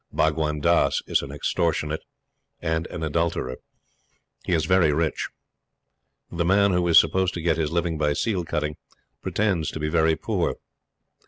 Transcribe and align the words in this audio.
Bhagwan 0.11 0.61
Dass 0.61 1.03
is 1.05 1.21
an 1.21 1.31
extortionate 1.31 2.01
and 2.59 2.87
an 2.87 3.01
adulterator. 3.01 3.57
He 4.43 4.51
is 4.53 4.65
very 4.65 4.91
rich. 4.91 5.29
The 6.31 6.43
man 6.43 6.71
who 6.71 6.87
is 6.87 6.97
supposed 6.97 7.35
to 7.35 7.39
get 7.43 7.57
his 7.57 7.71
living 7.71 7.99
by 7.99 8.13
seal 8.13 8.43
cutting 8.43 8.77
pretends 9.21 9.69
to 9.69 9.79
be 9.79 9.89
very 9.89 10.15
poor. 10.15 10.55